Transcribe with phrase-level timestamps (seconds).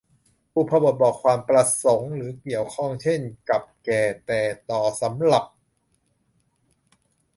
[0.53, 3.19] บุพบทบอกความประสงค์หรือเกี่ยวข้อง เช่น
[3.49, 5.45] กับ แก่ แต่ ต่อ สำหรับ